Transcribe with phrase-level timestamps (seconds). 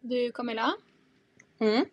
[0.00, 0.72] Du, Camilla.
[1.60, 1.84] Mm.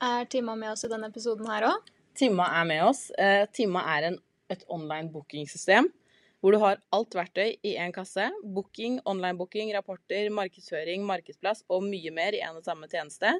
[0.00, 1.88] Er Timma med oss i denne episoden her òg?
[2.18, 3.08] Timma er med oss.
[3.18, 4.18] Eh, Timma er en,
[4.50, 5.90] et online bookingsystem
[6.38, 8.28] hvor du har alt verktøy i én kasse.
[8.54, 13.32] Booking, online-booking, rapporter, markedsføring, markedsplass og mye mer i en og samme tjeneste.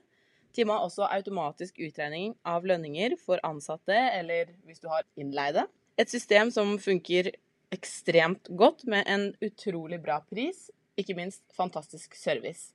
[0.56, 5.68] Timma har også automatisk utregning av lønninger for ansatte eller hvis du har innleide.
[5.98, 7.30] Et system som funker
[7.74, 10.66] ekstremt godt med en utrolig bra pris,
[10.98, 12.72] ikke minst fantastisk service.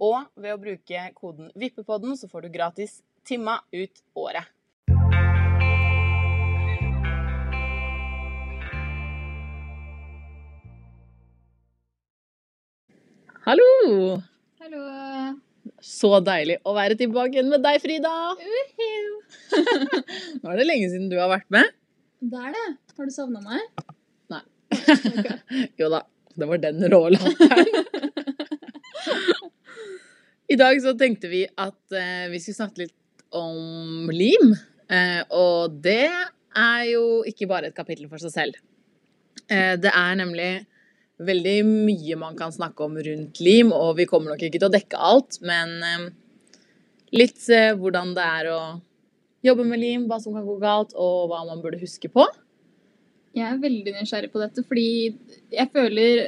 [0.00, 4.48] Og ved å bruke koden Vippepodden så får du gratis Timma ut året.
[13.42, 14.22] Hallo!
[14.62, 14.82] Hallo.
[15.82, 18.10] Så deilig å være tilbake igjen med deg, Frida.
[20.42, 21.70] Nå er det lenge siden du har vært med.
[22.22, 22.66] Det er det.
[22.98, 23.86] Har du savna meg?
[24.30, 24.42] Nei.
[25.80, 26.04] Jo da,
[26.38, 27.91] det var den rå latteren.
[30.52, 34.50] I dag så tenkte vi at eh, vi skulle snakke litt om lim.
[34.92, 38.58] Eh, og det er jo ikke bare et kapittel for seg selv.
[39.48, 40.50] Eh, det er nemlig
[41.22, 44.74] veldig mye man kan snakke om rundt lim, og vi kommer nok ikke til å
[44.74, 46.04] dekke alt, men eh,
[47.16, 48.60] litt eh, hvordan det er å
[49.46, 52.26] jobbe med lim, hva som kan gå galt, og hva man burde huske på.
[53.32, 55.14] Jeg er veldig nysgjerrig på dette, fordi
[55.54, 56.26] jeg føler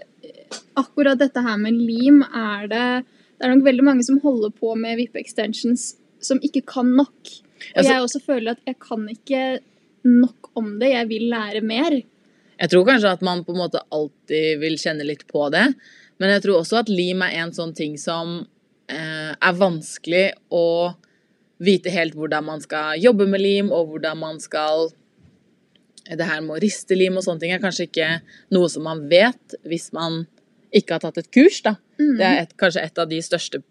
[0.80, 2.88] akkurat dette her med lim er det
[3.34, 7.14] Det er nok veldig mange som holder på med vippe extensions som ikke kan nok.
[7.74, 9.60] Og Altså- jeg også føler at jeg kan ikke
[10.04, 10.90] nok om det.
[10.92, 12.02] Jeg vil lære mer.
[12.60, 15.74] Jeg tror kanskje at man på en måte alltid vil kjenne litt på det.
[16.18, 18.46] Men jeg tror også at lim er en sånn ting som
[18.88, 20.94] eh, er vanskelig å
[21.58, 24.90] vite helt hvordan man skal jobbe med lim, og hvordan man skal
[26.04, 28.20] Det her med å riste lim og sånne ting er kanskje ikke
[28.52, 30.26] noe som man vet hvis man
[30.74, 31.76] ikke har tatt et kurs, da.
[32.00, 32.16] Mm.
[32.18, 33.62] Det er et, kanskje et av de største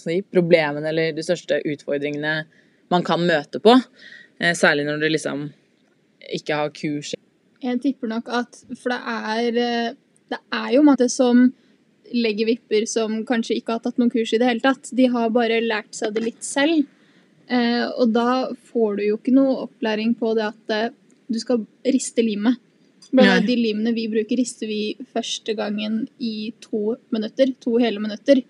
[0.00, 2.34] si, problemene eller de største utfordringene
[2.90, 3.76] man kan møte på.
[4.40, 5.48] Eh, særlig når du liksom
[6.30, 7.14] ikke har kurs
[7.60, 9.96] Jeg tipper nok at For det er eh,
[10.30, 11.50] Det er jo mange som
[12.10, 14.88] legger vipper som kanskje ikke har tatt noen kurs i det hele tatt.
[14.96, 16.88] De har bare lært seg det litt selv.
[17.46, 20.96] Eh, og da får du jo ikke noe opplæring på det at
[21.30, 22.58] du skal riste limet.
[23.10, 23.46] Blant ja.
[23.46, 27.54] de limene vi bruker, rister vi første gangen i to minutter.
[27.64, 28.42] To hele minutter.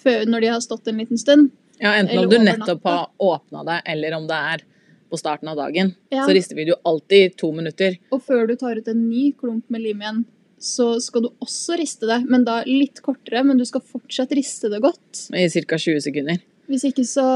[0.00, 1.50] Før, når de har stått en liten stund.
[1.82, 4.64] Ja, enten om du nettopp har åpna det, eller om det er
[5.10, 5.92] på starten av dagen.
[6.08, 6.24] Ja.
[6.24, 7.98] Så rister vi det jo alltid i to minutter.
[8.14, 10.24] Og før du tar ut en ny klump med lim igjen,
[10.62, 12.22] så skal du også riste det.
[12.30, 15.26] Men da litt kortere, men du skal fortsatt riste det godt.
[15.36, 15.78] I ca.
[15.78, 16.40] 20 sekunder.
[16.66, 17.26] Hvis ikke så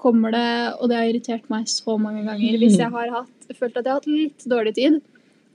[0.00, 3.78] kommer det, og det har irritert meg så mange ganger, hvis jeg har hatt, følt
[3.78, 4.98] at jeg har hatt litt dårlig tid,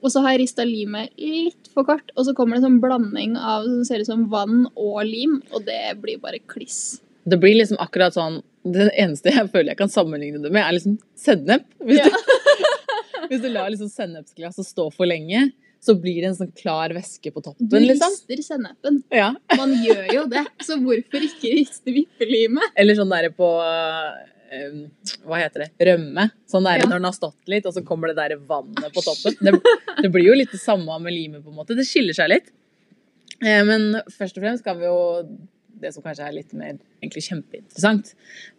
[0.02, 2.82] og så har jeg rista limet litt for kort, og så kommer det en sånn
[2.84, 7.00] blanding av som ser ut som vann og lim, og det blir bare kliss.
[7.30, 10.74] Det blir liksom akkurat sånn Det eneste jeg føler jeg kan sammenligne det med, er
[10.76, 11.64] liksom sennep.
[11.80, 12.10] Hvis, Ja.
[12.12, 12.16] du,
[13.30, 17.31] hvis du lar liksom sennepsglasset stå for lenge, så blir det en sånn klar væske
[17.31, 18.12] på Du toppen, liksom.
[18.12, 18.98] rister sennepen.
[19.16, 19.30] Ja.
[19.56, 22.76] Man gjør jo det, så hvorfor ikke riste vippelimet?
[22.76, 23.48] Eller sånn derre på
[24.52, 25.70] eh, Hva heter det?
[25.90, 26.30] Rømme.
[26.50, 26.86] Sånn der Ja.
[26.90, 29.36] når den har stått litt, og så kommer det der vannet på toppen.
[29.40, 29.54] Det,
[30.04, 31.76] det blir jo litt det samme med limet, på en måte.
[31.78, 32.52] Det skiller seg litt.
[33.44, 34.98] Eh, men først og fremst kan vi jo
[35.80, 38.10] Det som kanskje er litt mer egentlig kjempeinteressant.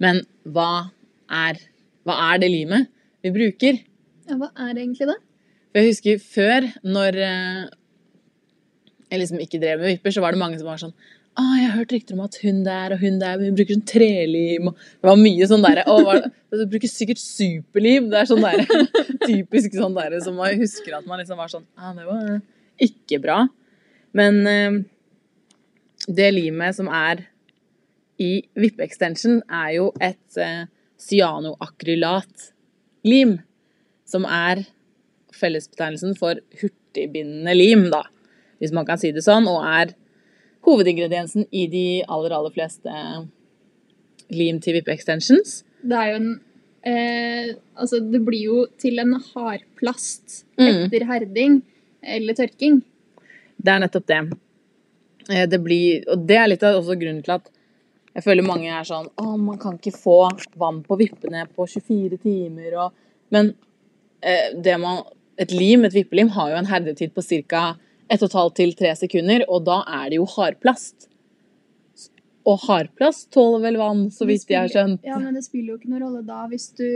[0.00, 0.90] Men hva
[1.28, 1.58] er,
[2.08, 2.86] hva er det limet
[3.22, 3.82] vi bruker?
[4.26, 5.18] Ja, hva er det egentlig det?
[5.70, 7.66] For jeg husker før, når eh,
[9.10, 10.94] jeg liksom ikke drev med vipper, så var det mange som var sånn
[11.38, 13.86] Å, jeg har hørt rykter om at hun der og hun der hun bruker sånn
[13.86, 18.08] trelim Det var mye sånn derre er du bruker sikkert superlim.
[18.10, 18.66] Det er sånn derre
[19.30, 22.40] typisk sånn derre som man husker at man liksom var sånn Ja, det var
[22.82, 23.44] ikke bra.
[24.16, 24.80] Men eh,
[26.10, 27.30] det limet som er
[28.20, 30.64] i vippe-extension, er jo et eh,
[31.00, 33.38] cyanoakrylat-lim.
[34.10, 34.64] Som er
[35.36, 38.02] fellesbetegnelsen for hurtigbindende lim, da,
[38.60, 39.86] hvis man kan si det sånn, og er
[40.66, 42.92] hovedingrediensen i de aller, aller fleste
[44.30, 45.60] lim til vippe-extensions.
[45.82, 46.30] Det er jo en
[46.84, 50.84] eh, Altså, det blir jo til en hardplast Mm.
[50.84, 51.62] etter herding
[52.02, 52.82] eller tørking.
[53.56, 54.18] Det er nettopp det.
[55.30, 57.48] Eh, Det blir, og det er litt av også grunnen til at
[58.14, 60.28] jeg føler mange er sånn Å, man kan ikke få
[60.58, 62.92] vann på vippene på 24 timer og
[63.30, 63.54] Men
[64.22, 65.04] eh, det man
[65.38, 67.76] Et lim, et vippelim, har jo en herdetid på ca.
[68.10, 71.08] 1,5 til 3 sekunder, og da er det jo hardplast.
[72.48, 75.04] Og hardplast tåler vel vann, så vidt vidt jeg har skjønt.
[75.06, 76.88] Ja, men det spiller jo ikke noen rolle da hvis du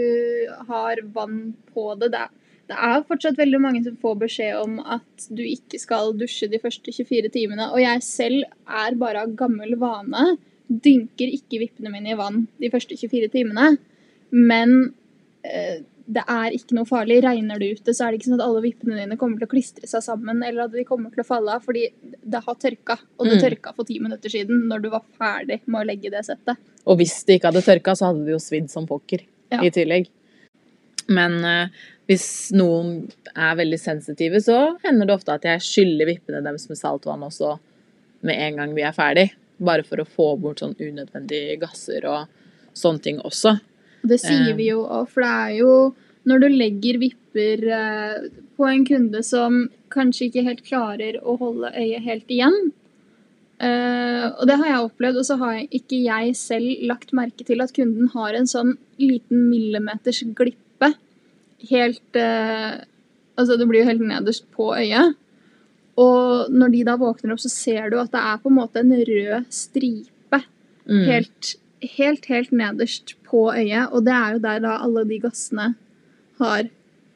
[0.70, 2.11] har vann på det.
[2.14, 2.32] Det er,
[2.72, 6.61] det er fortsatt veldig mange som får beskjed om at du ikke skal dusje de
[6.62, 7.69] første 24 timene.
[7.70, 10.34] Og jeg selv er bare av gammel vane
[10.64, 13.75] dynker ikke vippene mine i vann de første 24 timene.
[14.34, 14.94] Men
[15.44, 17.23] eh, det er ikke noe farlig.
[17.25, 19.53] Regner det ute, så er det ikke sånn at alle vippene dine kommer til å
[19.55, 21.87] klistre seg sammen, eller at de kommer til å falle av, fordi
[22.21, 22.99] det har tørka.
[23.19, 23.45] Og det Mm.
[23.47, 26.56] tørka for ti minutter siden, når du var ferdig med å legge det settet.
[26.87, 29.21] Og hvis det ikke hadde tørka, så hadde det jo svidd som pokker
[29.51, 29.61] Ja.
[29.62, 30.09] i tillegg.
[31.09, 31.69] Men uh,
[32.09, 36.79] hvis noen er veldig sensitive, så hender det ofte at jeg skyller vippene deres med
[36.79, 37.59] saltvann også
[38.23, 39.31] med en gang vi er ferdig.
[39.61, 42.27] Bare for å få bort sånn unødvendige gasser og
[42.75, 43.61] sånne ting også.
[44.05, 44.56] Det sier Eh.
[44.56, 45.95] vi jo òg, for det er jo
[46.27, 51.73] når du legger vipper eh, på en kunde som kanskje ikke helt klarer å holde
[51.77, 52.73] øyet helt igjen.
[53.61, 57.61] Eh, og det har jeg opplevd, og så har ikke jeg selv lagt merke til
[57.62, 60.95] at kunden har en sånn liten millimeters glippe
[61.71, 62.85] helt eh,
[63.35, 65.17] Altså det blir jo helt nederst på øyet.
[65.99, 68.79] Og når de da våkner opp, så ser du at det er på en måte
[68.79, 70.11] en rød stripe
[70.85, 71.05] Mm.
[71.09, 71.55] helt,
[71.96, 73.92] helt, helt nederst på øyet.
[73.92, 75.72] Og det er jo der da alle de gassene
[76.40, 76.70] har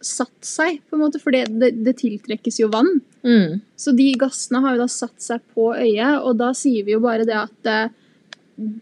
[0.04, 3.00] satt seg, på en måte, for det, det, det tiltrekkes jo vann.
[3.26, 3.58] Mm.
[3.78, 7.02] Så de gassene har jo da satt seg på øyet, og da sier vi jo
[7.02, 7.80] bare det at det,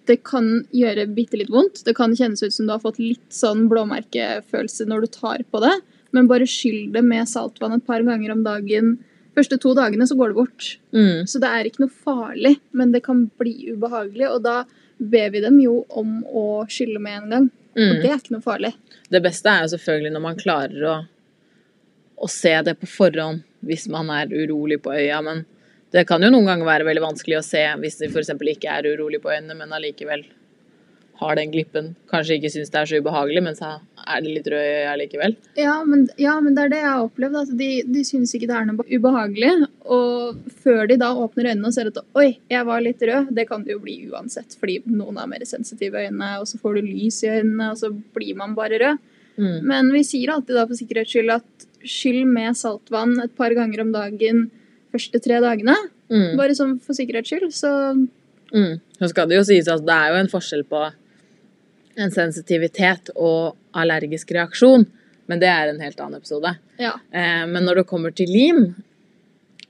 [0.08, 1.82] det kan gjøre bitte litt vondt.
[1.86, 5.64] Det kan kjennes ut som du har fått litt sånn blåmerkefølelse når du tar på
[5.64, 5.74] det,
[6.16, 8.96] men bare skyll det med saltvann et par ganger om dagen.
[9.36, 10.68] Første to dagene så går det bort.
[10.96, 11.26] Mm.
[11.28, 14.30] Så det er ikke noe farlig, men det kan bli ubehagelig.
[14.32, 14.62] Og da
[14.98, 17.50] ber vi dem jo om å skylle med en gang.
[17.76, 18.02] Og Mm.
[18.02, 18.72] det er ikke noe farlig.
[19.10, 20.94] Det beste er jo selvfølgelig når man klarer å,
[22.16, 25.44] å se det på forhånd hvis man er urolig på øya, men
[25.93, 28.31] det kan jo noen ganger være veldig vanskelig å se hvis de f.eks.
[28.32, 30.25] ikke er urolig på øynene, men allikevel
[31.16, 31.92] har den glippen.
[32.10, 33.70] Kanskje ikke syns det er så ubehagelig, men så
[34.06, 35.36] er det litt rød i likevel.
[35.58, 37.38] Ja men, ja, men det er det jeg har opplevd.
[37.40, 39.52] Altså, de, de syns ikke det er noe ubehagelig.
[39.96, 43.46] Og før de da åpner øynene og ser at oi, jeg var litt rød, det
[43.48, 44.58] kan det jo bli uansett.
[44.60, 47.80] Fordi noen er mer sensitive i øynene, og så får du lys i øynene, og
[47.80, 49.02] så blir man bare rød.
[49.36, 49.56] Mm.
[49.69, 53.84] Men vi sier alltid da for sikkerhets skyld at skyll med saltvann et par ganger
[53.84, 54.46] om dagen
[54.92, 55.76] første tre dagene.
[56.12, 56.36] Mm.
[56.38, 57.50] Bare sånn for sikkerhets skyld.
[57.56, 57.72] Så
[58.54, 58.80] Mm.
[58.98, 60.82] Så skal det jo sies at det er jo en forskjell på
[61.96, 64.87] en sensitivitet og allergisk reaksjon,
[65.26, 66.56] men det er en helt annen episode.
[66.78, 66.94] ja.
[67.10, 68.75] Eh, men når det kommer til lim,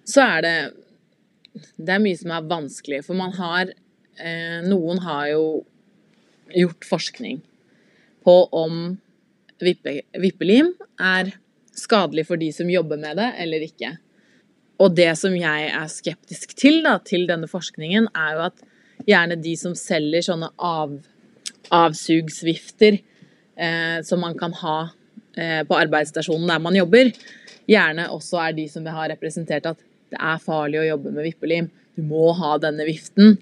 [0.05, 0.59] så er det
[1.57, 3.71] Det er mye som er vanskelig, for man har
[4.21, 5.65] eh, Noen har jo
[6.53, 7.41] gjort forskning
[8.27, 8.99] på om
[9.59, 11.33] vippe, vippelim er
[11.73, 13.97] skadelig for de som jobber med det, eller ikke.
[14.83, 18.65] Og det som jeg er skeptisk til, da, til denne forskningen, er jo at
[19.09, 20.99] gjerne de som selger sånne av,
[21.75, 22.99] avsugsvifter
[23.57, 24.79] eh, som man kan ha
[25.37, 27.11] eh, på arbeidsstasjonen der man jobber,
[27.67, 29.83] gjerne også er de som har representert at
[30.13, 31.71] det er farlig å jobbe med vippelim.
[31.97, 33.39] Du må ha denne viften.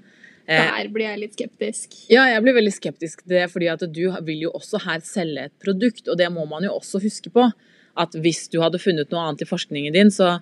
[0.46, 1.96] Eh, Der blir jeg litt skeptisk.
[2.12, 5.48] ja, jeg blir veldig skeptisk til det, fordi at du vil jo også her selge
[5.48, 7.50] et produkt, og det må man jo også huske på.
[7.96, 10.40] At hvis du hadde funnet noe annet i forskningen din, så,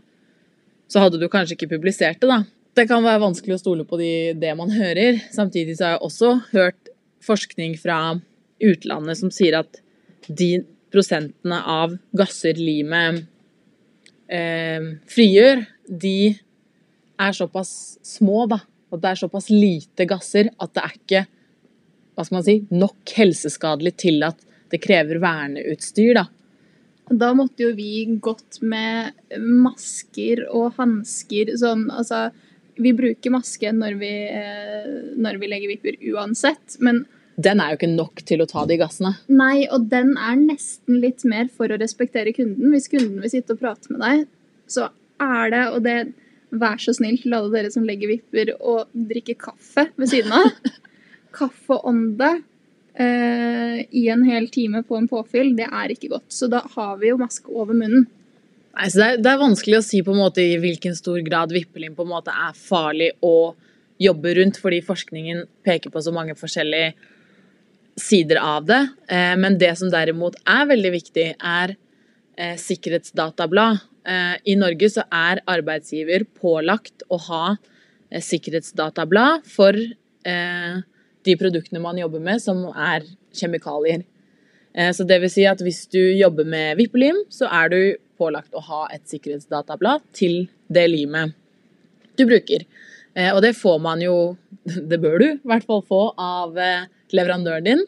[0.89, 2.43] så hadde du kanskje ikke publisert det, da.
[2.73, 5.19] Det kan være vanskelig å stole på de, det man hører.
[5.35, 6.82] Samtidig så har jeg også hørt
[7.23, 7.99] forskning fra
[8.63, 9.81] utlandet som sier at
[10.29, 13.23] de prosentene av gasser limet
[14.29, 16.35] eh, frigjør, de
[17.23, 17.73] er såpass
[18.07, 18.61] små, da.
[18.93, 21.25] At det er såpass lite gasser at det er ikke
[22.13, 24.41] hva skal man si, nok helseskadelig til at
[24.73, 26.15] det krever verneutstyr.
[26.21, 26.27] da.
[27.13, 32.29] Da måtte jo vi gått med masker og hansker sånn Altså,
[32.81, 37.05] vi bruker maske når vi, eh, når vi legger vipper uansett, men
[37.41, 39.15] Den er jo ikke nok til å ta de gassene.
[39.29, 42.73] nei, og den er nesten litt mer for å respektere kunden.
[42.75, 44.27] Hvis kunden vil sitte og prate med deg,
[44.69, 44.91] så
[45.23, 45.97] er det, og det
[46.53, 50.51] Vær så snill til alle dere som legger vipper og drikker kaffe ved siden av.
[51.39, 52.29] Kaffeånde
[53.01, 56.29] eh, i en hel time på en påfyll, det er ikke godt.
[56.29, 58.05] Så da har vi jo maske over munnen.
[58.73, 61.25] Nei, så det, er, det er vanskelig å si på en måte i hvilken stor
[61.25, 63.55] grad vippelim på en måte er farlig å
[64.03, 66.93] jobbe rundt, fordi forskningen peker på så mange forskjellige
[68.03, 68.83] sider av det.
[69.09, 71.75] Eh, men det som derimot er veldig viktig, er
[72.37, 73.83] eh, sikkerhetsdatablad.
[74.09, 77.45] Eh, I Norge så er arbeidsgiver pålagt å ha
[78.13, 84.03] sikkerhetsdatablad for de produktene man jobber med, som er kjemikalier.
[84.93, 87.79] Så det vil si at hvis du jobber med vippelim, så er du
[88.21, 91.33] pålagt å ha et sikkerhetsdatablad til det limet
[92.21, 92.69] du bruker.
[93.33, 94.37] Og det får man jo,
[94.93, 96.61] det bør du i hvert fall få av
[97.17, 97.83] leverandøren din.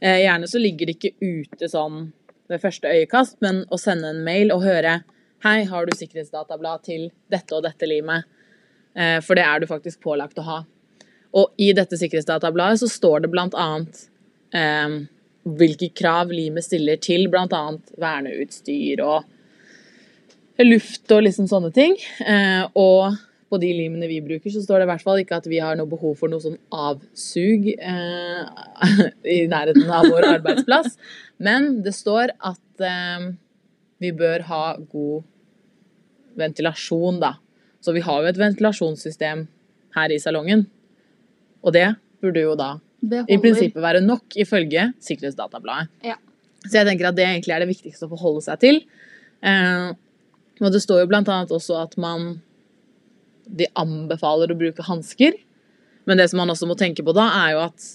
[0.00, 2.12] Eh, Gjerne så ligger det ikke ute sånn
[2.50, 5.02] ved første øyekast, men å sende en mail og høre
[5.44, 8.24] Hei, har du sikkerhetsdatablad til dette og dette limet?
[8.96, 10.62] Eh, For det er du faktisk pålagt å ha.
[11.36, 14.06] Og i dette sikkerhetsdatabladet så står det annet
[14.56, 14.96] eh,
[15.44, 21.96] hvilke krav limet stiller til annet verneutstyr og luft og liksom sånne ting.
[22.24, 23.18] Eh, og
[23.54, 25.78] på de limene vi bruker, så står det i hvert fall ikke at vi har
[25.78, 28.42] noe behov for noe sånn avsug eh,
[29.36, 30.98] i nærheten av vår arbeidsplass.
[31.38, 33.30] Men det står at eh,
[34.02, 35.24] vi bør ha god
[36.38, 37.36] ventilasjon, da.
[37.84, 39.46] Så vi har jo et ventilasjonssystem
[39.94, 40.66] her i salongen.
[41.62, 41.92] Og det
[42.24, 45.92] burde jo da i prinsippet være nok, ifølge Sikkerhetsdatabladet.
[46.04, 46.16] Ja.
[46.64, 48.80] Så jeg tenker at det egentlig er det viktigste å forholde seg til.
[49.44, 49.90] Eh,
[50.62, 52.38] og det står jo blant annet også at man
[53.46, 55.36] de anbefaler å bruke hansker.
[56.04, 57.86] Men det som man også må tenke på da, er jo at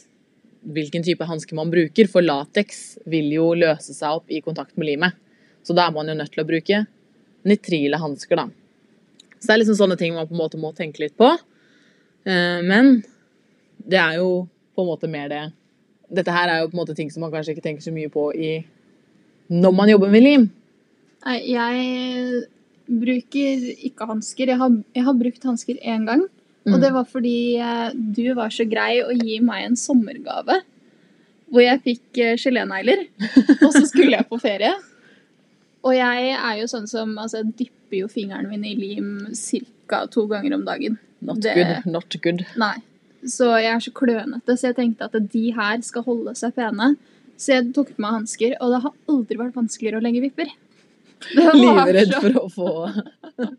[0.75, 2.09] hvilken type hanske man bruker.
[2.11, 5.19] For lateks vil jo løse seg opp i kontakt med limet.
[5.63, 6.83] Så da er man jo nødt til å bruke
[7.47, 8.49] nitrile hansker, da.
[9.39, 11.29] Så det er liksom sånne ting man på en måte må tenke litt på.
[12.27, 12.99] Eh, men
[13.79, 15.45] det er jo på en måte mer det
[16.09, 18.09] Dette her er jo på en måte ting som man kanskje ikke tenker så mye
[18.09, 18.47] på i
[19.53, 20.45] når man jobber med lim.
[21.21, 22.47] Jeg
[22.89, 24.51] bruker ikke hansker.
[24.53, 26.25] Jeg jeg har brukt hansker én gang.
[26.65, 26.73] Mm.
[26.73, 30.59] Og det var fordi eh, du var så grei å gi meg en sommergave.
[31.49, 33.05] Hvor jeg fikk eh, gelénegler.
[33.65, 34.73] og så skulle jeg på ferie.
[35.85, 39.11] Og jeg er jo sånn som altså, jeg dypper jo fingrene mine i lim
[39.87, 40.03] ca.
[40.11, 40.99] to ganger om dagen.
[41.21, 42.45] Not Det- good, not good.
[42.59, 42.75] Nei.
[43.27, 46.93] Så jeg er så klønete, så jeg tenkte at de her skal holde seg pene.
[47.39, 50.51] Så jeg tok på meg hansker, og det har aldri vært vanskeligere å legge vipper.
[51.35, 52.69] Livredd så- for å få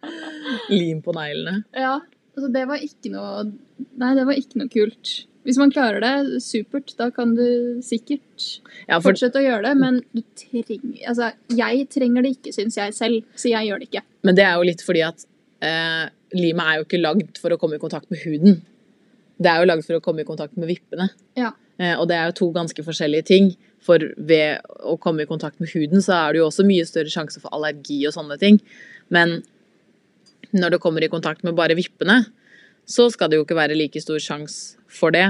[0.73, 1.63] lim på neglene.
[1.77, 1.99] Ja,
[2.37, 3.49] altså det var ikke noe
[3.97, 5.11] Nei, det var ikke noe kult.
[5.49, 6.93] Hvis man klarer det, supert.
[6.99, 11.87] Da kan du sikkert Ja, for, fortsette å gjøre det, men du trenger Altså, jeg
[11.95, 14.03] trenger det ikke, syns jeg selv, så jeg gjør det ikke.
[14.29, 15.25] men det er jo litt fordi at
[15.65, 18.61] eh, limet er jo ikke lagd for å komme i kontakt med huden.
[19.41, 21.09] Det er jo lagd for å komme i kontakt med vippene.
[21.41, 21.55] Ja.
[21.81, 23.51] Eh, og det er jo to ganske forskjellige ting.
[23.85, 27.13] For ved å komme i kontakt med huden, så er det jo også mye større
[27.13, 28.61] sjanse for allergi og sånne ting.
[29.09, 29.41] Men
[30.53, 32.25] når det kommer i kontakt med bare vippene,
[32.91, 35.29] så skal det jo ikke være like stor sjanse for det.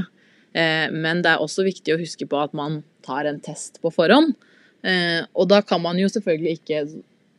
[0.57, 3.93] Eh, men det er også viktig å huske på at man tar en test på
[3.95, 4.35] forhånd.
[4.83, 6.85] Eh, og da kan man jo selvfølgelig ikke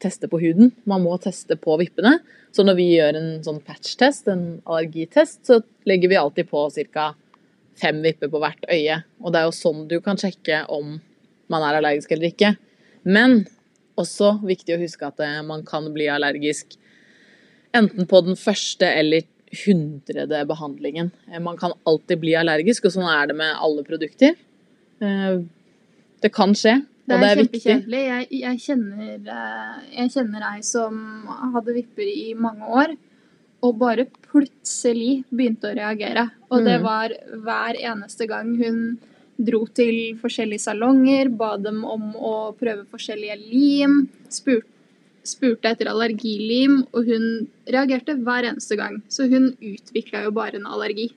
[0.02, 2.18] teste på huden, man må teste på vippene.
[2.52, 7.12] Så når vi gjør en sånn patch-test, en allergitest, så legger vi alltid på ca.
[7.82, 9.02] fem vipper på hvert øye.
[9.24, 11.00] Og det er jo sånn du kan sjekke om
[11.52, 12.56] man er allergisk eller ikke.
[13.04, 13.42] Men
[14.00, 16.78] også viktig å huske at eh, man kan bli allergisk
[17.76, 19.26] enten på den første eller
[19.66, 21.12] hundrede behandlingen.
[21.32, 24.38] Eh, Man kan alltid bli allergisk, og sånn er det med alle produkter.
[25.04, 25.42] Eh,
[26.22, 26.76] Det kan skje,
[27.10, 28.02] Det er, det er kjempekjedelig.
[28.08, 29.30] Jeg, jeg, kjenner,
[29.90, 31.00] jeg kjenner ei som
[31.56, 32.94] hadde vipper i mange år,
[33.62, 36.32] og bare plutselig begynte å reagere.
[36.50, 36.84] Og det Mm.
[36.84, 37.10] var
[37.46, 39.00] hver eneste gang hun
[39.40, 44.68] dro til forskjellige salonger, ba dem om å prøve forskjellige lim, spurte
[45.24, 49.02] spurte etter allergilim, og hun reagerte hver eneste gang.
[49.08, 51.12] Så hun utvikla jo bare en allergi.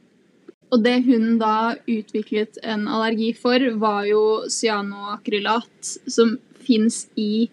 [0.72, 7.48] Og det hun da utviklet en allergi for, var jo cyanoakrylat, som fins i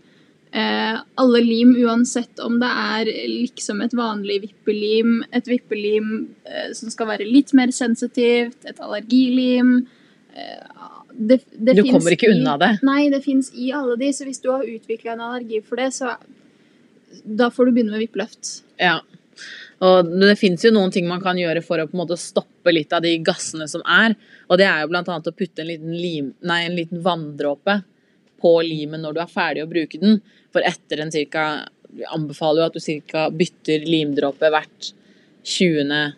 [0.51, 6.09] alle lim, uansett om det er liksom et vanlig vippelim, et vippelim
[6.43, 9.77] eh, som skal være litt mer sensitivt, et allergilim
[10.35, 12.73] eh, det, det Du kommer ikke unna det.
[12.87, 15.91] Nei, det fins i alle de, så hvis du har utvikla en allergi for det,
[15.95, 16.15] så
[17.23, 18.61] da får du begynne med vippeløft.
[18.79, 18.99] Ja.
[19.81, 22.73] Og det fins jo noen ting man kan gjøre for å på en måte stoppe
[22.73, 24.15] litt av de gassene som er.
[24.47, 27.81] Og det er jo annet å putte en liten, lim, nei, en liten vanndråpe
[28.41, 30.19] på limen når du er ferdig å bruke den.
[30.53, 31.45] For etter en cirka
[31.91, 34.93] Vi anbefaler jo at du cirka bytter limdråpe hvert
[35.43, 36.13] 20.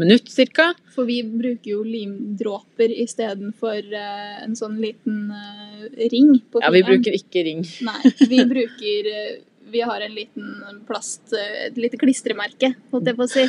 [0.00, 0.70] minutt cirka.
[0.94, 6.80] For vi bruker jo limdråper istedenfor uh, en sånn liten uh, ring på Ja, vi
[6.86, 7.60] bruker ikke ring.
[7.88, 9.36] Nei, vi bruker uh,
[9.74, 13.44] Vi har en liten plast eh, Et lite klistremerke, holdt jeg på å si.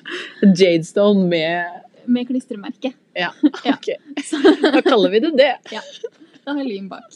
[0.60, 2.94] Jadestone med Med klistremerke.
[3.16, 3.30] Ja,
[3.68, 3.76] Ja.
[3.76, 3.92] ok.
[4.72, 5.52] Da kaller vi det det.
[5.70, 5.84] Da
[6.52, 7.08] har jeg lim bak.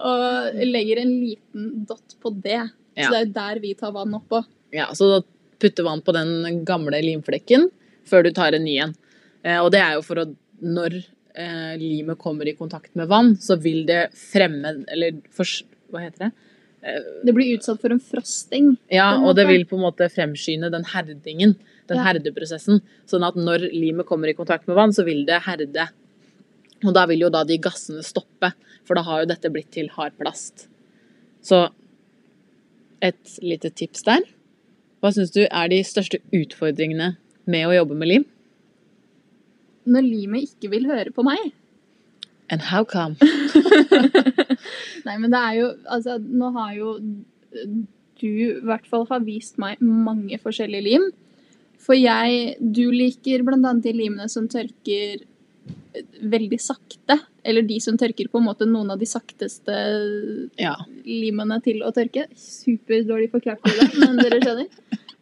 [0.00, 2.60] og legger en liten dott på det.
[2.98, 3.06] Ja.
[3.06, 4.42] Så det er der vi tar vann oppå.
[4.74, 5.20] Ja, så da
[5.60, 7.68] putte vann på den gamle limflekken
[8.08, 8.94] før du tar en ny en.
[9.44, 10.30] Eh, og det er jo for å
[10.60, 10.92] Når
[11.40, 15.48] eh, limet kommer i kontakt med vann, så vil det fremme Eller for,
[15.88, 16.32] hva heter det?
[16.84, 18.74] Eh, Det blir utsatt for en frosting.
[18.92, 21.54] ja, og det vil på en måte fremskynde den herdingen.
[21.88, 22.04] Den Ja.
[22.10, 22.82] herdeprosessen.
[23.08, 25.88] Sånn at når limet kommer i kontakt med vann, så vil det herde.
[26.86, 28.52] Og da vil jo da de gassene stoppe,
[28.88, 30.68] for da har jo dette blitt til hard plast.
[31.44, 31.68] Så
[33.04, 34.24] et lite tips der.
[35.00, 37.14] Hva syns du er de største utfordringene
[37.50, 38.28] med å jobbe med lim?
[39.90, 41.52] når limet ikke vil høre på meg.
[42.50, 43.16] And how come?
[45.06, 46.94] Nei, men det er jo Altså, nå har jo
[48.20, 51.06] du i hvert fall har vist meg mange forskjellige lim.
[51.80, 55.22] For jeg Du liker blant annet de limene som tørker
[56.22, 57.16] veldig sakte.
[57.44, 59.74] Eller de som tørker på en måte noen av de sakteste
[60.60, 60.74] Ja.
[61.06, 62.26] limene til å tørke.
[62.36, 64.68] Superdårlig forklart, i det, men dere skjønner.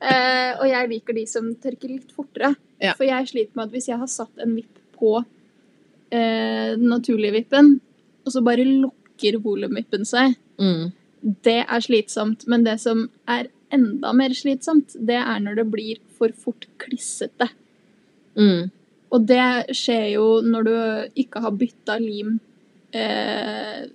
[0.01, 2.55] Eh, og jeg liker de som tørker litt fortere.
[2.81, 2.93] Ja.
[2.95, 5.17] For jeg sliter med at hvis jeg har satt en vipp på
[6.11, 7.81] eh, den naturlige vippen,
[8.25, 10.93] og så bare lukker volumvippen seg, Mm.
[11.43, 12.47] det er slitsomt.
[12.49, 17.51] Men det som er enda mer slitsomt, det er når det blir for fort klissete.
[18.37, 18.71] Mm.
[19.15, 20.75] Og det skjer jo når du
[21.23, 22.35] ikke har bytta lim
[22.93, 23.87] eh,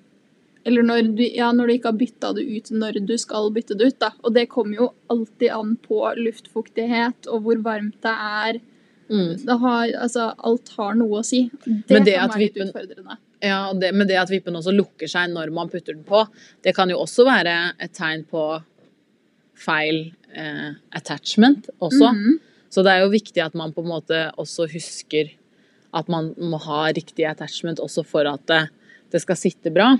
[0.65, 3.77] Eller når du, ja, når du ikke har bytta det ut når du skal bytte
[3.77, 3.99] det ut.
[4.01, 4.13] Da.
[4.23, 8.61] Og det kommer jo alltid an på luftfuktighet og hvor varmt det er.
[9.11, 9.33] Mm.
[9.43, 11.45] Det har, altså, alt har noe å si.
[11.65, 13.19] Det, det kan være litt utfordrende.
[13.43, 16.23] Ja, det, men det at vippen også lukker seg når man putter den på,
[16.63, 18.45] det kan jo også være et tegn på
[19.59, 22.13] feil eh, attachment også.
[22.13, 22.39] Mhm.
[22.73, 25.29] Så det er jo viktig at man på en måte også husker
[25.93, 28.63] at man må ha riktig attachment også for at det,
[29.13, 29.91] det skal sitte bra.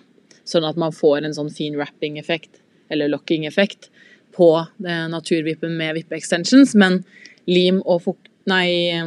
[0.43, 2.57] Sånn at man får en sånn fin wrapping-effekt,
[2.91, 3.91] eller locking-effekt,
[4.33, 6.73] på eh, naturvippen med vippe-extensions.
[6.79, 7.03] Men
[7.45, 8.31] lim og fukt...
[8.49, 8.97] Nei,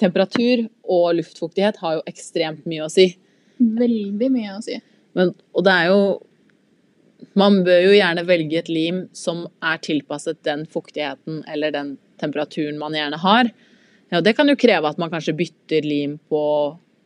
[0.00, 3.10] temperatur og luftfuktighet har jo ekstremt mye å si.
[3.58, 4.78] Veldig mye å si.
[5.18, 5.98] Men, og det er jo
[7.38, 12.78] Man bør jo gjerne velge et lim som er tilpasset den fuktigheten eller den temperaturen
[12.80, 13.50] man gjerne har.
[14.12, 16.42] Ja, det kan jo kreve at man kanskje bytter lim på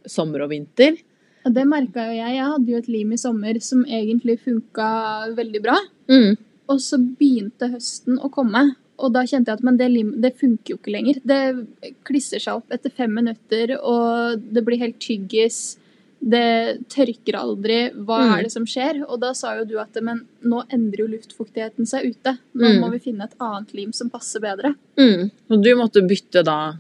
[0.09, 0.99] sommer og vinter.
[1.43, 2.37] Og det merka jo jeg.
[2.37, 4.91] Jeg hadde jo et lim i sommer som egentlig funka
[5.37, 5.79] veldig bra.
[6.13, 6.37] Mm.
[6.71, 8.63] Og så begynte høsten å komme,
[9.03, 11.19] og da kjente jeg at men det, lim, det funker jo ikke lenger.
[11.27, 15.79] Det klisser seg opp etter fem minutter, og det blir helt tyggis.
[16.23, 17.91] Det tørker aldri.
[17.93, 18.33] Hva Mm.
[18.39, 19.03] er det som skjer?
[19.09, 22.39] Og da sa jo du at men nå endrer jo luftfuktigheten seg ute.
[22.55, 22.81] Nå Mm.
[22.81, 24.75] må vi finne et annet lim som passer bedre.
[24.97, 25.31] Mm.
[25.51, 26.75] Og du måtte bytte da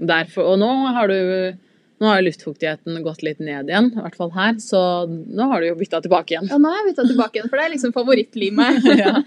[0.00, 0.52] derfor.
[0.54, 1.58] Og nå har du
[2.02, 5.68] nå har luftfuktigheten gått litt ned igjen, i hvert fall her, så nå har du
[5.68, 6.48] jo bytta tilbake igjen.
[6.50, 8.82] Ja, nå har jeg bytta tilbake igjen, for det er liksom favorittlimet.
[8.98, 9.22] ja.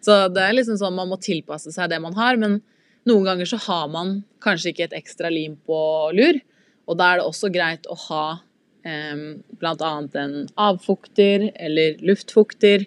[0.00, 2.62] Så det er liksom sånn man må tilpasse seg det man har, men
[3.06, 5.76] noen ganger så har man kanskje ikke et ekstra lim på
[6.16, 6.40] lur,
[6.88, 8.40] og da er det også greit å ha
[8.84, 12.86] annet en avfukter eller luftfukter,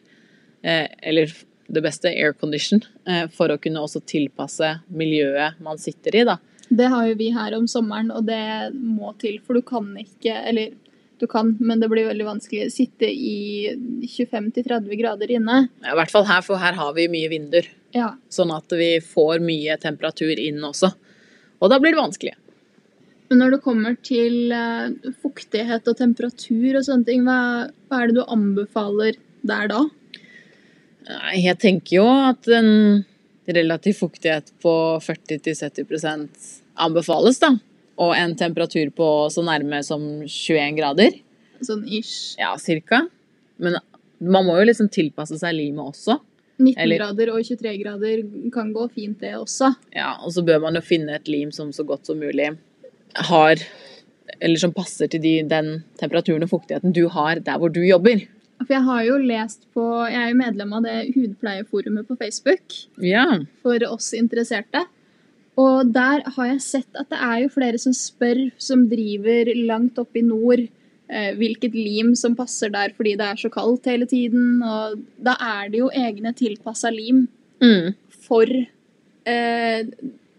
[0.64, 1.32] eh, eller
[1.68, 6.38] det beste aircondition, eh, for å kunne også tilpasse miljøet man sitter i, da.
[6.70, 10.34] Det har jo vi her om sommeren, og det må til, for du kan ikke
[10.48, 10.74] Eller
[11.20, 12.68] du kan, men det blir veldig vanskelig.
[12.72, 13.72] Sitte i
[14.06, 15.64] 25-30 grader inne.
[15.82, 18.12] I hvert fall her, for her har vi mye vinduer, Ja.
[18.30, 20.94] sånn at vi får mye temperatur inn også.
[21.60, 22.36] Og da blir det vanskelig.
[23.30, 28.12] Men når det kommer til eh, fuktighet og temperatur og sånne ting, hva, hva er
[28.12, 29.82] det du anbefaler der da?
[31.36, 33.04] Jeg tenker jo at en
[33.48, 36.48] relativ fuktighet på 40-70%
[36.84, 37.54] anbefales, da.
[37.98, 41.16] Og en temperatur på så nærme som 21 grader.
[41.66, 42.36] Sånn ish.
[42.40, 43.06] Ja, cirka.
[43.58, 43.80] Men
[44.20, 46.20] man må jo liksom tilpasse seg limet også.
[46.60, 49.76] 19 Eller- grader og 23 grader kan gå fint, det også.
[49.96, 52.58] Ja, Og så bør man jo finne et lim som så godt som mulig
[53.15, 53.56] har
[54.41, 58.20] Eller som passer til de, den temperaturen og fuktigheten du har der hvor du jobber.
[58.60, 62.62] For jeg har jo lest på Jeg er jo medlem av det hudpleieforumet på Facebook.
[63.02, 63.26] Ja.
[63.63, 64.86] for oss interesserte.
[65.58, 69.98] Og der har jeg sett at det er jo flere som spør, som driver langt
[69.98, 70.60] oppe i nord,
[71.10, 74.62] eh, hvilket lim som passer der fordi det er så kaldt hele tiden.
[74.62, 77.28] Og da er det jo egne tilpassa lim
[77.60, 77.96] Mm.
[78.28, 78.46] for
[79.26, 79.84] eh,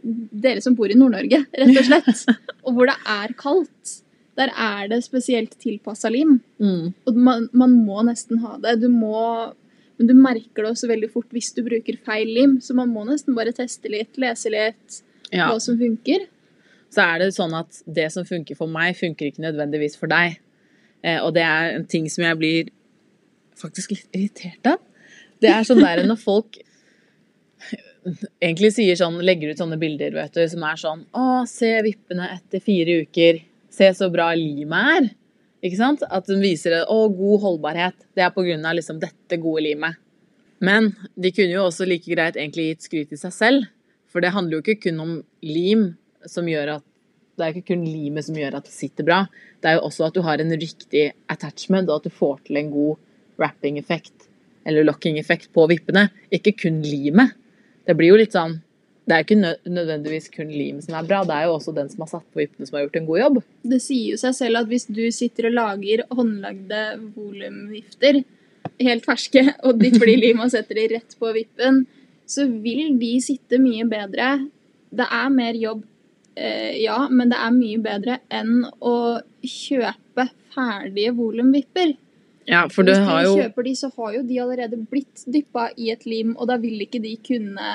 [0.02, 2.22] dere som bor i Nord-Norge, rett og slett.
[2.66, 3.94] og hvor det er kaldt.
[4.38, 6.36] Der er det spesielt tilpassa lim.
[6.62, 6.92] Mm.
[7.10, 8.76] Og man, man må nesten ha det.
[8.84, 9.52] Du må
[9.98, 13.02] Men du merker det også veldig fort hvis du bruker feil lim, så man må
[13.08, 15.00] nesten bare teste litt, lese litt
[15.32, 15.48] Ja.
[15.50, 16.28] hva som funker.
[16.88, 20.38] så er det sånn at det som funker for meg, funker ikke nødvendigvis for deg.
[21.02, 22.70] Eh, og det er en ting som jeg blir
[23.58, 24.78] faktisk litt irritert av.
[25.42, 26.56] Det er sånn der når folk
[28.40, 32.28] egentlig sier sånn, legger ut sånne bilder, vet du, som er sånn Å, se vippene
[32.36, 33.40] etter fire uker.
[33.74, 35.08] Se så bra limet er.
[35.64, 36.04] Ikke sant?
[36.06, 36.76] At de viser.
[36.84, 37.96] Å, god holdbarhet.
[38.14, 39.98] Det er på grunn av liksom dette gode limet.
[40.64, 43.66] Men de kunne jo også like greit egentlig gitt skryt til seg selv.
[44.10, 45.90] For det handler jo ikke kun om lim
[46.26, 46.86] som gjør at
[47.38, 49.18] Det er ikke kun limet som gjør at det sitter bra.
[49.62, 52.58] Det er jo også at du har en riktig attachment, og at du får til
[52.58, 52.96] en god
[53.38, 54.26] wrapping-effekt
[54.66, 56.08] eller locking-effekt på vippene.
[56.34, 57.36] Ikke kun limet.
[57.88, 58.58] Det blir jo litt sånn
[59.08, 62.02] det er ikke nødvendigvis kun lim som er bra, det er jo også den som
[62.04, 63.38] har satt på vippene som har gjort en god jobb.
[63.72, 66.82] Det sier jo seg selv at hvis du sitter og lager håndlagde
[67.14, 68.20] volumvifter,
[68.84, 71.86] helt ferske, og de blir lim og setter de rett på vippen,
[72.28, 74.34] så vil de sitte mye bedre.
[74.92, 75.86] Det er mer jobb,
[76.36, 78.96] eh, ja, men det er mye bedre enn å
[79.40, 81.96] kjøpe ferdige volumvipper.
[82.48, 85.24] Ja, for du Hvis har du jo kjøper de, så har jo de allerede blitt
[85.28, 87.74] dyppa i et lim, og da vil ikke de kunne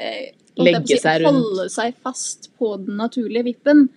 [0.00, 3.88] eh, Legge seg holde seg fast på den naturlige vippen.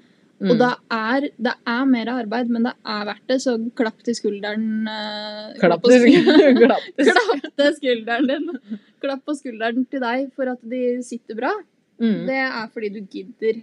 [0.41, 0.51] Mm.
[0.53, 4.17] Og da er det er mer arbeid, men det er verdt det, så klapp til
[4.17, 4.65] skulderen.
[4.89, 6.59] eh, Klapp på til skulderen.
[6.65, 8.79] klapp til- klapp til skulderen din.
[9.01, 11.53] Klapp på skulderen til deg for at de sitter bra.
[12.01, 12.19] Mm.
[12.29, 13.61] Det er fordi du gidder.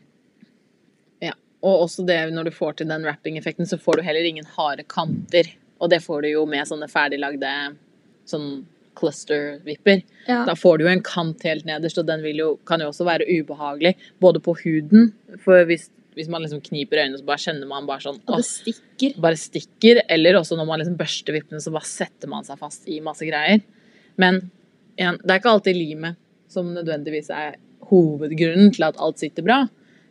[1.23, 1.35] Ja.
[1.63, 4.83] Og også det når du får til den wrapping-effekten, så får du heller ingen harde
[4.91, 5.53] kanter.
[5.85, 7.51] Og det får du jo med sånne ferdiglagde
[8.29, 8.65] sånn
[8.97, 10.03] cluster-vipper.
[10.29, 10.45] Ja.
[10.49, 13.27] Da får du jo en kant helt nederst, og den jo, kan jo også være
[13.29, 13.95] ubehagelig.
[14.23, 15.11] Både på huden,
[15.45, 18.49] for hvis, hvis man liksom kniper øynene, så bare kjenner man bare sånn Og det
[18.49, 19.19] stikker.
[19.21, 20.03] bare stikker.
[20.09, 23.27] Eller også når man liksom børster vippene, så bare setter man seg fast i masse
[23.29, 23.65] greier.
[24.21, 24.45] Men
[24.97, 26.21] igjen, det er ikke alltid limet
[26.51, 27.59] som nødvendigvis er
[27.91, 29.65] hovedgrunnen til at alt sitter bra.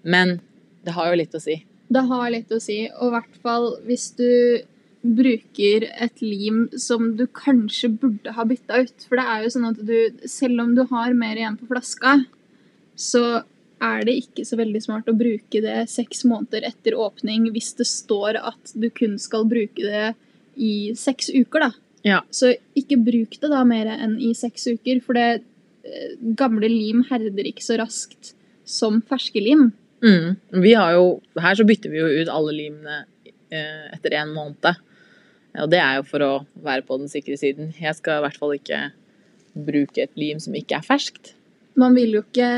[0.04, 0.38] Men
[0.84, 1.62] det har jo litt å si.
[1.94, 4.30] Det har litt å si, og i hvert fall hvis du
[5.04, 9.08] bruker et lim som du kanskje burde ha bytta ut.
[9.10, 9.98] For det er jo sånn at du,
[10.30, 12.22] selv om du har mer igjen på flaska,
[12.96, 13.44] så
[13.84, 17.88] er det ikke så veldig smart å bruke det seks måneder etter åpning hvis det
[17.90, 20.14] står at du kun skal bruke det
[20.56, 21.72] i seks uker, da.
[22.04, 22.22] Ja.
[22.32, 25.44] Så ikke bruk det da mer enn i seks uker, for det
[25.84, 29.72] eh, gamle lim herder ikke så raskt som ferske lim.
[30.04, 30.36] Mm.
[30.64, 33.04] Vi har jo, her så bytter vi jo ut alle limene
[33.52, 34.84] eh, etter en måned.
[35.62, 36.32] Og det er jo for å
[36.66, 37.74] være på den sikre siden.
[37.78, 38.80] Jeg skal i hvert fall ikke
[39.54, 41.36] bruke et lim som ikke er ferskt.
[41.78, 42.50] Man vil jo ikke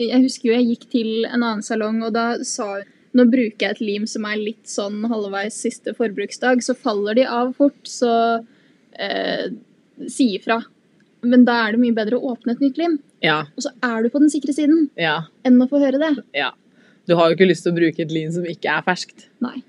[0.00, 3.64] Jeg husker jo jeg gikk til en annen salong, og da sa hun nå bruker
[3.64, 7.80] jeg et lim som er litt sånn halvveis siste forbruksdag, så faller de av fort,
[7.90, 8.12] så
[8.94, 9.48] eh,
[10.06, 10.60] si ifra.
[11.26, 12.94] Men da er det mye bedre å åpne et nytt lim.
[13.20, 16.12] Ja, Og så er du på den sikre siden ja, enn å få høre det.
[16.38, 16.52] ja.
[17.08, 19.24] Du har jo ikke lyst til å bruke et lim som ikke er ferskt.
[19.42, 19.64] Nei.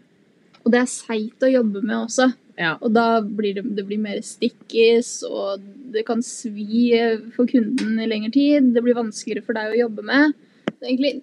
[0.62, 2.30] Og det er seigt å jobbe med også.
[2.60, 2.76] Ja.
[2.84, 6.92] Og da blir det, det blir mer stikkis, og det kan svi
[7.36, 8.70] for kunden i lengre tid.
[8.76, 10.36] Det blir vanskeligere for deg å jobbe med.
[10.68, 11.14] Det er egentlig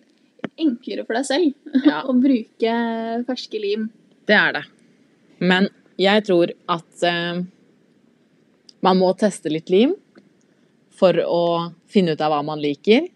[0.59, 2.01] enklere for deg selv Ja.
[2.09, 2.75] å bruke
[3.29, 3.87] ferske lim.
[4.27, 4.65] Det er det.
[5.39, 7.45] Men jeg tror at eh,
[8.85, 9.95] man må teste litt lim
[10.99, 11.43] for å
[11.91, 13.07] finne ut av hva man liker.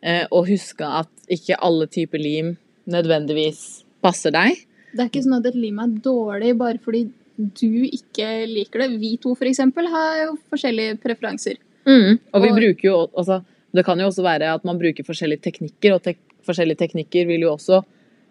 [0.00, 2.54] Eh, og huske at ikke alle typer lim
[2.88, 4.56] nødvendigvis passer deg.
[4.92, 7.04] Det er ikke sånn at et lim er dårlig bare fordi
[7.38, 8.88] du ikke liker det.
[9.00, 11.58] Vi to for eksempel har jo forskjellige preferanser.
[11.86, 13.42] Og vi Og- bruker jo altså,
[13.74, 17.40] Det kan jo også være at man bruker forskjellige teknikker, og tek forskjellige teknikker vil
[17.42, 17.84] jo også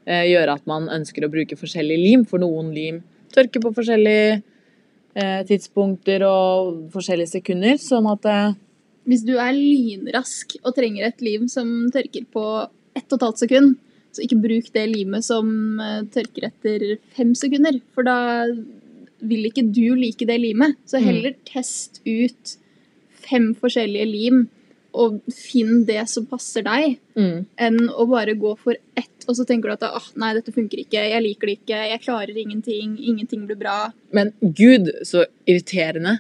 [0.08, 2.26] eh, gjøre at man ønsker å bruke forskjellig lim.
[2.26, 4.42] For noen lim tørker på forskjellige
[5.16, 7.78] eh, tidspunkter og forskjellige sekunder.
[7.78, 8.54] Sånn at eh,
[9.08, 12.44] Hvis du er lynrask og trenger et lim som tørker på
[12.96, 13.78] ett og et halvt sekund,
[14.18, 15.48] så ikke bruk det limet som
[15.84, 16.86] eh, tørker etter
[17.18, 18.18] fem sekunder, for da
[19.22, 20.78] vil ikke du like det limet.
[20.86, 21.06] Så Mm.
[21.08, 22.58] heller test ut
[23.28, 24.48] fem forskjellige lim,
[24.98, 29.46] og finn det som passer deg, mm, enn å bare gå for ett, og så
[29.46, 32.96] tenker du at ah, nei, dette funker ikke, jeg liker det ikke, jeg klarer ingenting,
[32.98, 33.92] ingenting blir bra.
[34.12, 36.20] Men gud, så irriterende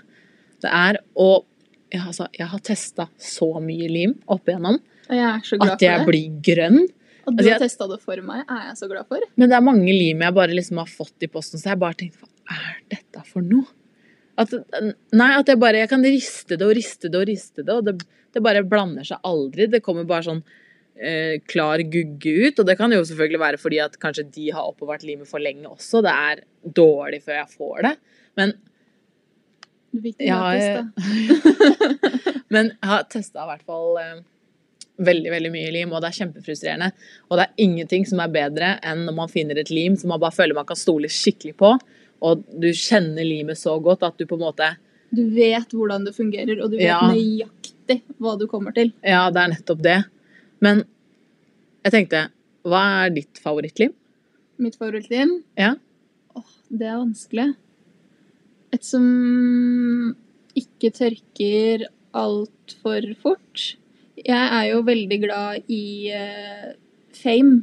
[0.61, 1.43] det er å
[1.87, 6.39] jeg, altså, jeg har testa så mye lim opp igjennom Og jeg at jeg blir
[6.43, 6.81] grønn.
[7.27, 9.19] At du altså, har jeg- testa det for meg, er jeg så glad for.
[9.35, 11.93] Men det er mange lim jeg bare liksom har fått i posten, så jeg bare
[11.99, 13.67] tenkte hva er dette for noe?
[14.37, 14.53] At,
[15.17, 17.83] nei, at jeg bare jeg kan riste det og riste det og riste det, og
[17.87, 17.95] det,
[18.33, 19.65] det bare blander seg aldri.
[19.67, 20.43] Det kommer bare sånn
[20.95, 24.69] eh, klar gugge ut, og det kan jo selvfølgelig være fordi at kanskje de har
[24.69, 26.03] oppbevart limet for lenge også.
[26.05, 26.43] Det er
[26.79, 27.93] dårlig før jeg får det.
[28.37, 28.53] Men
[29.97, 32.41] det Ja, gratis, jeg- da.
[32.53, 34.15] Men jeg har testa i hvert fall eh,
[34.97, 36.89] veldig veldig mye lim, og det er kjempefrustrerende.
[37.29, 40.21] Og det er ingenting som er bedre enn når man finner et lim som man
[40.23, 41.75] bare føler man kan stole skikkelig på,
[42.25, 44.71] og du kjenner limet så godt at du på en måte
[45.13, 46.99] Du vet hvordan det fungerer, og du vet Ja.
[47.07, 48.91] nøyaktig hva du kommer til.
[49.05, 49.99] Ja, det er nettopp det.
[50.59, 50.83] Men
[51.85, 52.23] jeg tenkte
[52.67, 53.93] Hva er ditt favorittlim?
[54.59, 55.43] Mitt favorittlim?
[55.55, 55.75] Ja.
[56.35, 57.55] Åh, det er vanskelig.
[58.73, 59.05] Et som
[60.57, 61.85] ikke tørker
[62.17, 63.75] altfor fort.
[64.27, 66.75] Jeg er jo veldig glad i uh,
[67.15, 67.61] Fame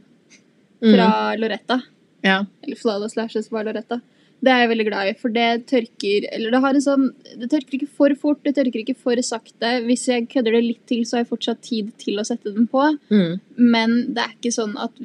[0.81, 1.81] fra Loretta.
[2.24, 2.44] Ja.
[2.64, 4.00] Eller Flawless Lashes var Loretta.
[4.44, 7.05] Det er jeg veldig glad i, for det tørker Eller det har en sånn
[7.40, 9.70] Det tørker ikke for fort, det tørker ikke for sakte.
[9.87, 12.68] Hvis jeg kødder det litt til, så har jeg fortsatt tid til å sette den
[12.70, 12.83] på.
[13.09, 13.38] Mm.
[13.57, 14.98] Men det er ikke sånn at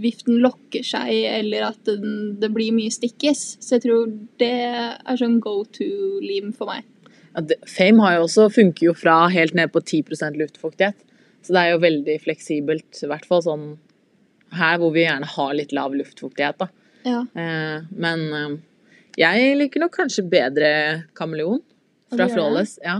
[0.00, 3.44] viften lokker seg, eller at den, det blir mye stikkes.
[3.62, 4.10] Så jeg tror
[4.42, 6.88] det er sånn go to-lim for meg.
[7.68, 10.98] Fame har jo også, funker jo fra helt ned på 10% luftfuktighet.
[11.44, 13.68] Så det er jo veldig fleksibelt, i hvert fall sånn
[14.58, 16.68] her hvor vi gjerne har litt lav luftfuktighet, da.
[17.06, 17.22] Ja.
[17.38, 18.56] Eh, men eh,
[19.20, 20.70] jeg liker nok kanskje bedre
[21.16, 21.62] kameleon
[22.10, 22.26] fra?
[22.28, 22.76] Flawless.
[22.84, 22.98] Ja.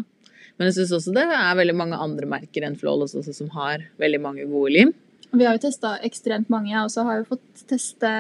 [0.57, 3.85] Men jeg syns også det er veldig mange andre merker enn Flawless også, som har
[4.01, 4.93] veldig mange gode lim.
[5.31, 8.11] Vi har jo testa ekstremt mange, jeg også har jo fått teste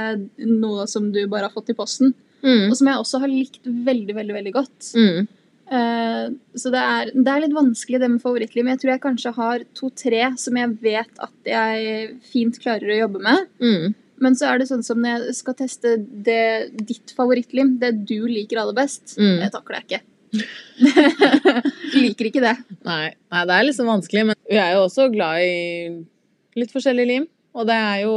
[0.46, 2.14] noe som du bare har fått i posten.
[2.40, 4.92] Og som jeg også har likt veldig, veldig, veldig godt.
[4.96, 5.26] Mm.
[5.70, 6.26] Eh,
[6.58, 8.70] så det er, det er litt vanskelig det med favorittlim.
[8.72, 13.22] Jeg tror jeg kanskje har to-tre som jeg vet at jeg fint klarer å jobbe
[13.22, 13.46] med.
[13.62, 13.94] Mm.
[14.20, 15.94] Men så er det sånn som når jeg skal teste
[16.26, 16.40] det,
[16.76, 19.38] ditt favorittlim, det du liker aller best, Mm.
[19.44, 20.02] det takler jeg ikke.
[21.96, 22.56] liker ikke det.
[22.86, 27.06] Nei, nei, det er liksom vanskelig, men vi er jo også glad i litt forskjellig
[27.08, 27.26] lim.
[27.56, 28.14] Og det er jo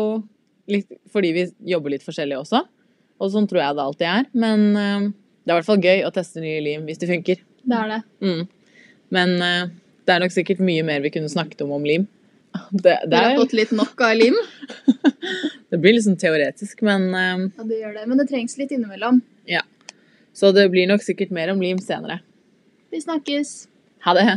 [0.69, 2.61] litt fordi vi jobber litt forskjellig også.
[3.23, 4.27] Og sånn tror jeg det alltid er.
[4.43, 5.07] Men eh,
[5.43, 7.41] det er i hvert fall gøy å teste nye lim hvis det funker.
[7.63, 8.01] Det er det.
[8.23, 8.43] Mm.
[9.13, 9.71] Men uh,
[10.07, 12.07] det er nok sikkert mye mer vi kunne snakket om om lim.
[12.69, 14.35] Det, det, Dere har er, fått litt nok av lim.
[15.73, 17.47] det blir liksom teoretisk, men uh...
[17.57, 18.03] Ja, det gjør det.
[18.11, 19.23] Men det trengs litt innimellom.
[19.49, 19.63] Ja.
[20.37, 22.19] Så det blir nok sikkert mer om lim senere.
[22.93, 23.55] Vi snakkes.
[24.05, 24.27] Ha det!